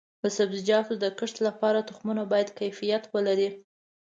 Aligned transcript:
د 0.23 0.23
سبزیجاتو 0.37 0.93
د 1.03 1.05
کښت 1.19 1.37
لپاره 1.47 1.85
تخمونه 1.89 2.23
باید 2.31 2.49
کیفیت 2.59 3.03
ولري. 3.13 3.49